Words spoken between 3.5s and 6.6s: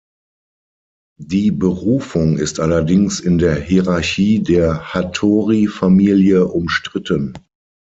Hierarchie der Hattori-Familie